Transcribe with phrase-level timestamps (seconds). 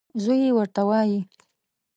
[0.23, 1.19] زوی یې ورته وايي.